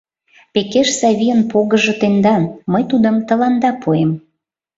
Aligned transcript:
Пекеш 0.53 0.89
Савийын 0.99 1.41
погыжо 1.51 1.93
тендан, 2.01 2.43
мый 2.71 2.83
тудым 2.91 3.15
тыланда 3.27 3.71
пуэм. 3.81 4.11